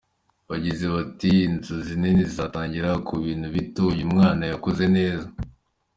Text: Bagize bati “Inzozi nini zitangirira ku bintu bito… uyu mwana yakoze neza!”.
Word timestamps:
Bagize 0.49 0.85
bati 0.95 1.29
“Inzozi 1.47 1.93
nini 2.01 2.23
zitangirira 2.31 2.91
ku 3.07 3.13
bintu 3.25 3.47
bito… 3.55 3.83
uyu 3.93 4.05
mwana 4.11 4.43
yakoze 4.51 4.83
neza!”. 4.97 5.27